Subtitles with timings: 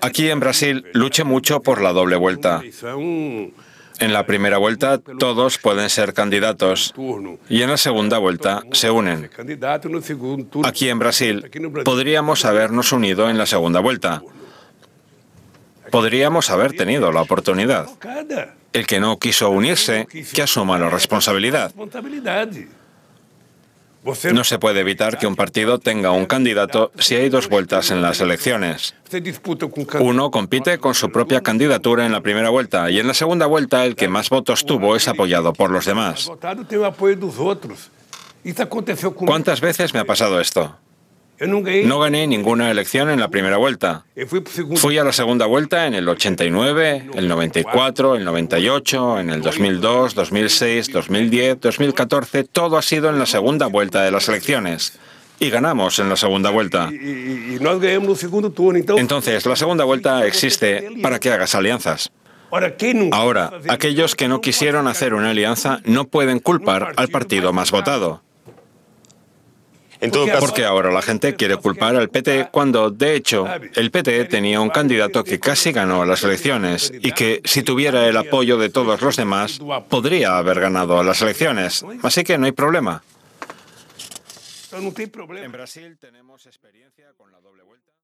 [0.00, 2.62] Aquí en Brasil luché mucho por la doble vuelta.
[4.00, 6.92] En la primera vuelta todos pueden ser candidatos
[7.48, 9.30] y en la segunda vuelta se unen.
[10.64, 11.50] Aquí en Brasil
[11.84, 14.22] podríamos habernos unido en la segunda vuelta.
[15.90, 17.86] Podríamos haber tenido la oportunidad.
[18.72, 21.72] El que no quiso unirse, que asuma la responsabilidad.
[24.32, 28.02] No se puede evitar que un partido tenga un candidato si hay dos vueltas en
[28.02, 28.94] las elecciones.
[30.00, 33.86] Uno compite con su propia candidatura en la primera vuelta y en la segunda vuelta
[33.86, 36.30] el que más votos tuvo es apoyado por los demás.
[39.26, 40.76] ¿Cuántas veces me ha pasado esto?
[41.40, 44.04] No gané ninguna elección en la primera vuelta.
[44.14, 44.28] Eu
[44.76, 50.14] fui a la segunda vuelta en el 89, el 94, el 98, en el 2002,
[50.14, 52.44] 2006, 2010, 2014.
[52.44, 54.98] Todo ha sido en la segunda vuelta de las elecciones.
[55.40, 56.88] Y ganamos en la segunda vuelta.
[58.96, 62.12] Entonces, la segunda vuelta existe para que hagas alianzas.
[63.10, 68.23] Ahora, aquellos que no quisieron hacer una alianza no pueden culpar al partido más votado.
[70.04, 73.90] En todo caso, Porque ahora la gente quiere culpar al PT cuando, de hecho, el
[73.90, 78.58] PT tenía un candidato que casi ganó las elecciones y que, si tuviera el apoyo
[78.58, 81.84] de todos los demás, podría haber ganado las elecciones.
[82.02, 83.02] Así que no hay problema.
[85.12, 85.48] Problema.
[85.48, 87.92] Brasil tenemos experiencia con la doble vuelta.